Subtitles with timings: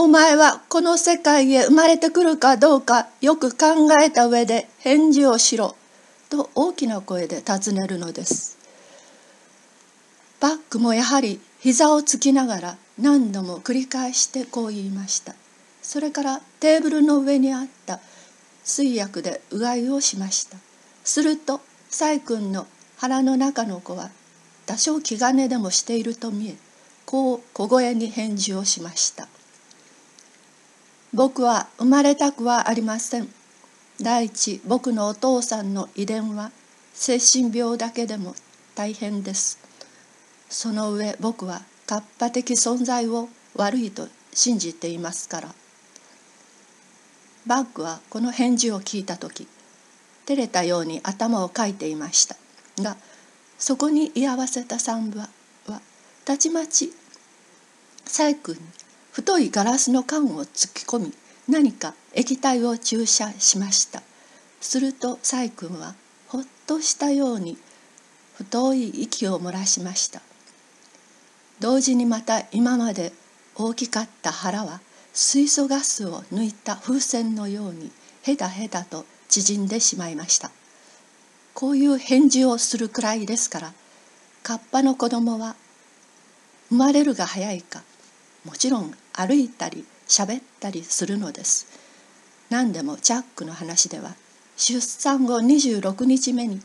[0.00, 3.66] お前はこの世界へ生まれてくるかどうかよく考
[4.00, 5.74] えた上で返事をしろ」
[6.30, 8.56] と大きな声で尋ねるのです。
[10.38, 15.34] バックもやはり膝をつきながら何度も繰り返してこう言いました。
[15.82, 17.98] それからテーブルの上にあった
[18.62, 20.58] 水薬でうがいをしました。
[21.02, 21.60] すると
[21.90, 22.68] 細君の
[22.98, 24.10] 腹の中の子は
[24.64, 26.56] 多少気兼ねでもしていると見え
[27.04, 29.26] こう小声に返事をしました
[31.14, 33.28] 僕は生まれたくはありません。
[34.00, 36.52] 第一僕のお父さんの遺伝は
[36.92, 38.34] 精神病だけでも
[38.74, 39.58] 大変です。
[40.50, 45.54] その上僕は活発的存在を悪いと信じていますから。
[47.46, 49.48] バッグはこの返事を聞いた時
[50.26, 52.36] 照れたように頭をかいていました。
[52.82, 52.96] が
[53.58, 55.30] そこに居合わせた三部は
[56.26, 56.92] たちまち
[58.04, 58.60] 細君に
[59.18, 61.12] 太いガラスの缶を突き込み
[61.48, 64.00] 何か液体を注射しました。
[64.60, 65.96] すると細君は
[66.28, 67.58] ほっとしたように
[68.36, 70.22] 太い息を漏らしました。
[71.58, 73.12] 同時にまた今まで
[73.56, 74.80] 大きかった腹は
[75.12, 77.90] 水素ガスを抜いた風船のように
[78.22, 80.52] へだへだと縮んでしまいました。
[81.54, 83.72] こういう返事をするくらいですから
[84.44, 85.56] カッパの子供は
[86.68, 87.82] 生まれるが早いか
[88.44, 91.66] もちろん歩いたり喋ったりするのです。
[92.50, 94.14] 何でもジャックの話では
[94.56, 96.60] 出産後26日目に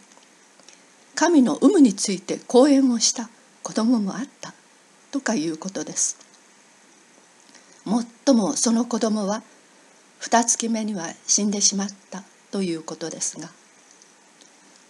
[1.16, 3.30] 神の有無について講演をした
[3.62, 4.54] 子供もあった
[5.12, 6.18] とかいうことです。
[7.86, 9.44] もっともその子供は
[10.20, 13.50] 二月目には死んでしまったということですが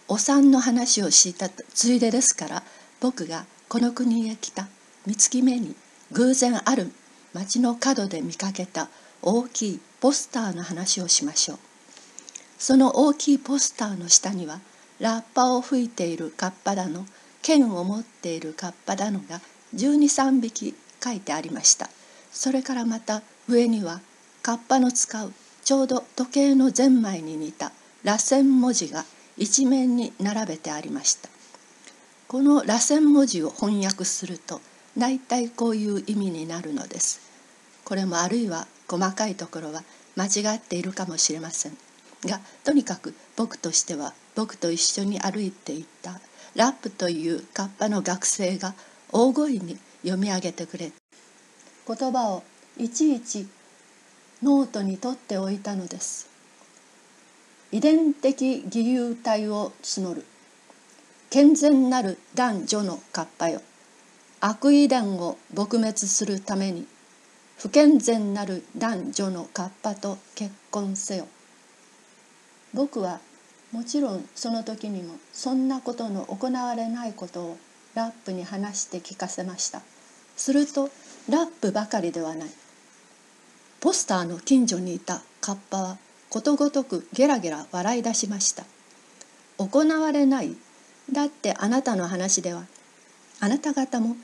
[0.06, 2.62] お産の話をしたついでですから
[3.00, 4.68] 僕がこの国へ来た
[5.06, 5.74] 三月目に
[6.14, 6.92] 偶然ある
[7.32, 8.88] 町の角で見かけた
[9.20, 11.58] 大きいポスターの話をしましょう。
[12.56, 14.60] その大きいポスターの下には
[15.00, 17.04] ラッパを吹いているカッパだの
[17.42, 19.40] 剣を持っているカッパだのが
[19.74, 21.90] 123匹書いてありました。
[22.30, 24.00] それからまた上には
[24.40, 25.32] カッパの使う
[25.64, 27.72] ちょうど時計のゼンマイに似た
[28.04, 29.04] 螺旋文字が
[29.36, 31.28] 一面に並べてありました。
[32.28, 34.60] この螺旋文字を翻訳すると
[34.96, 37.20] 大体こういう意味になるのです。
[37.84, 39.82] これもあるいは細かいところは
[40.16, 41.76] 間違っているかもしれません。
[42.24, 46.20] がとにかく僕としては僕と一緒に歩いていた
[46.54, 48.74] ラップというカッパの学生が
[49.12, 50.92] 大声に読み上げてくれる
[51.86, 52.42] 言葉を
[52.78, 53.46] いちいち
[54.42, 56.28] ノートに取っておいたのです。
[57.72, 60.24] 遺伝的義勇体を募る。
[61.30, 63.62] 健全なる男女のカッパよ。
[64.46, 66.86] 悪遺伝を撲滅するために
[67.56, 71.26] 不健全なる男女のカッパと結婚せよ。
[72.74, 73.20] 僕は
[73.72, 77.56] もちろんその時にもそんなことの行われないことを
[77.94, 79.80] ラップに話して聞かせました。
[80.36, 80.90] すると
[81.30, 82.50] ラップばかりではない。
[83.80, 88.64] ポスターの近所にいたカッパはことごとくゲラゲラ笑い出しました。
[89.56, 90.54] 行われない。
[91.10, 92.66] だってあなたの話では
[93.40, 94.16] あなた方も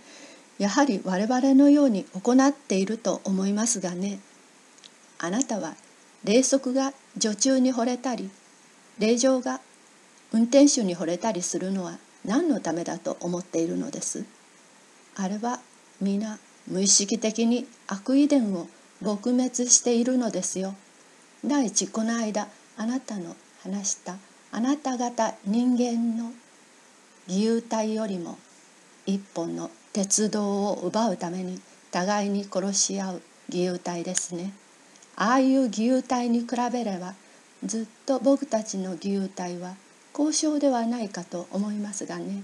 [0.61, 4.21] やはり我々のように行っていると思いますがね
[5.19, 5.75] あなたは
[6.23, 8.31] 霊足が女中に惚れたり
[8.99, 9.63] 霊場が
[10.33, 14.27] 運転手に惚れたりするのは何のためだと思っているのです？
[15.17, 15.61] あれは
[15.99, 16.39] 皆
[16.69, 18.69] 無意識的に悪遺伝を
[19.03, 20.75] 撲滅しているのですよ。
[21.43, 24.17] 第一この間あなたの話した
[24.53, 26.33] あなた方人間の
[27.27, 28.39] 義勇隊よりも
[29.07, 34.53] 一本の鉄道を奪うために互いに殺し合う義勇隊ですね。
[35.17, 37.15] ああいう義勇隊に比べれば
[37.65, 39.75] ずっと僕たちの義勇隊は
[40.17, 42.43] 交渉ではないかと思いますがね。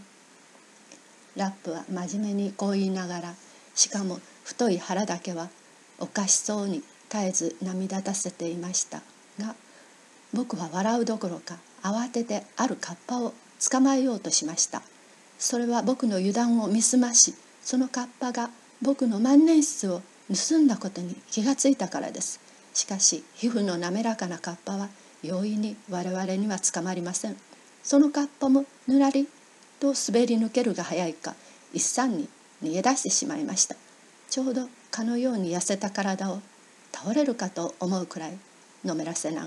[1.37, 3.35] ラップは真面目にこう言いながら
[3.75, 5.49] しかも太い腹だけは
[5.99, 9.03] おかしそうに絶えず涙立たせていました
[9.39, 9.55] が
[10.33, 13.33] 僕は笑うどころか慌ててあるカッパを
[13.71, 14.83] 捕まえようとしました
[15.39, 18.51] それは僕の油断を見すましそのカッパが
[18.81, 20.03] 僕の万年筆を
[20.33, 22.41] 盗んだことに気がついたからです。
[22.75, 24.89] しかし皮膚の滑らかなカッパは
[25.23, 27.37] 容易に我々には捕まりません。
[27.83, 29.29] そのカッパもぬらり
[29.81, 31.35] と滑り抜けるが早いか
[31.73, 32.29] 一産に
[32.63, 33.77] 逃げ出してしまいました。
[34.29, 36.41] ちょうど蚊のように痩せた体を
[36.93, 38.39] 倒れるかと思うくらい
[38.85, 39.45] のめらせながら。